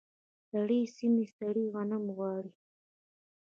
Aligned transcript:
سړې 0.49 0.81
سیمې 0.95 1.25
سړې 1.35 1.65
غنم 1.73 2.03
غواړي. 2.17 2.51